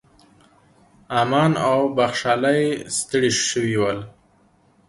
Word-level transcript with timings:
امان 1.21 1.51
او 1.69 1.79
بخشالۍ 1.97 2.61
ستړي 2.97 3.31
شوي 3.49 3.75
ول. 3.81 3.99